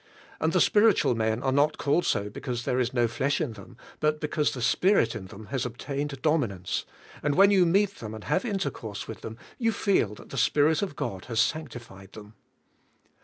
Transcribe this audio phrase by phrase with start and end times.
[0.39, 3.77] And the spiritual men are not called so because there is no flesh in them,
[3.99, 6.85] but because the Spirit in them has obtained dominance,
[7.21, 10.81] and when you meet them and have intercourse with them, you feel that the Spirit
[10.81, 12.33] of God has sanctified them.